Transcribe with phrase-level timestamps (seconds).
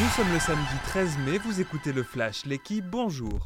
[0.00, 3.38] Nous sommes le samedi 13 mai, vous écoutez le Flash, l'équipe, bonjour.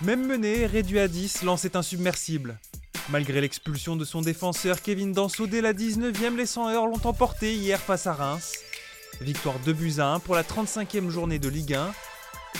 [0.00, 2.60] Même mené, réduit à 10, Lens est insubmersible.
[3.08, 7.52] Malgré l'expulsion de son défenseur Kevin Danso dès la 19e, les 100 heures l'ont emporté
[7.52, 8.52] hier face à Reims.
[9.20, 11.90] Victoire 2 buts à 1 pour la 35e journée de Ligue 1.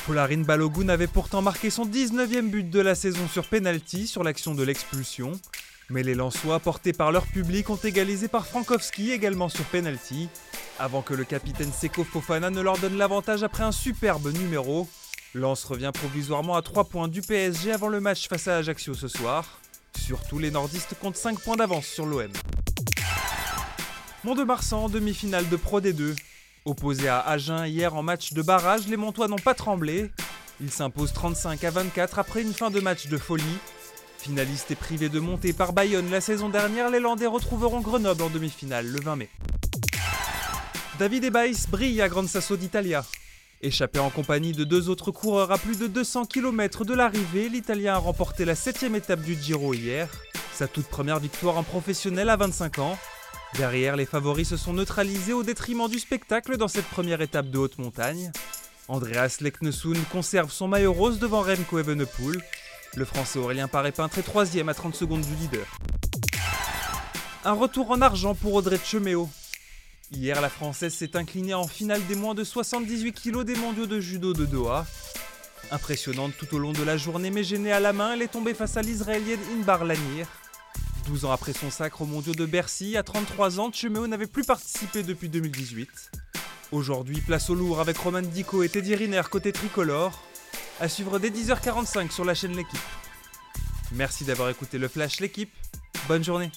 [0.05, 4.57] Polarin Balogun avait pourtant marqué son 19e but de la saison sur penalty sur l'action
[4.57, 5.31] de l'expulsion.
[5.91, 10.29] Mais les Lensois, portés par leur public, ont égalisé par Frankowski également sur penalty,
[10.79, 14.87] avant que le capitaine Seko Fofana ne leur donne l'avantage après un superbe numéro.
[15.35, 19.09] Lens revient provisoirement à 3 points du PSG avant le match face à Ajaccio ce
[19.09, 19.61] soir.
[19.99, 22.31] Surtout les nordistes comptent 5 points d'avance sur l'OM.
[24.25, 26.15] Mont-de-Marsan demi-finale de Pro D2.
[26.67, 30.11] Opposé à Agen hier en match de barrage, les Montois n'ont pas tremblé.
[30.61, 33.45] Ils s'imposent 35 à 24 après une fin de match de folie.
[34.19, 38.29] Finalistes et privés de montée par Bayonne la saison dernière, les Landais retrouveront Grenoble en
[38.29, 39.29] demi-finale le 20 mai.
[40.99, 43.05] David Ebais brille à Grande Sasso d'Italia.
[43.63, 47.95] Échappé en compagnie de deux autres coureurs à plus de 200 km de l'arrivée, l'Italien
[47.95, 50.09] a remporté la 7 étape du Giro hier,
[50.53, 52.99] sa toute première victoire en professionnel à 25 ans.
[53.57, 57.59] Derrière, les favoris se sont neutralisés au détriment du spectacle dans cette première étape de
[57.59, 58.33] haute montagne.
[58.89, 62.43] Andreas Leknessoun conserve son maillot rose devant Remco Evenepoel.
[62.99, 65.65] Le français Aurélien Paré-Peintre est troisième à 30 secondes du leader.
[67.45, 69.29] Un retour en argent pour Audrey Cheméo.
[70.11, 74.01] Hier, la Française s'est inclinée en finale des moins de 78 kg des mondiaux de
[74.01, 74.85] judo de Doha.
[75.71, 78.53] Impressionnante tout au long de la journée, mais gênée à la main, elle est tombée
[78.53, 80.27] face à l'Israélienne Inbar Lanir.
[81.07, 84.45] 12 ans après son sacre aux mondiaux de Bercy, à 33 ans, Cheméo n'avait plus
[84.45, 85.89] participé depuis 2018.
[86.73, 90.28] Aujourd'hui, place au lourd avec Roman Dico et Teddy Riner côté tricolore.
[90.81, 92.79] À suivre dès 10h45 sur la chaîne L'équipe.
[93.93, 95.53] Merci d'avoir écouté le Flash L'équipe.
[96.07, 96.53] Bonne journée.